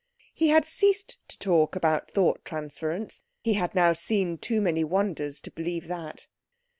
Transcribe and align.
He 0.33 0.47
had 0.47 0.65
ceased 0.65 1.19
to 1.27 1.37
talk 1.37 1.75
about 1.75 2.09
thought 2.09 2.43
transference. 2.43 3.21
He 3.43 3.53
had 3.53 3.75
now 3.75 3.93
seen 3.93 4.39
too 4.39 4.59
many 4.59 4.83
wonders 4.83 5.39
to 5.41 5.51
believe 5.51 5.85
that. 5.89 6.25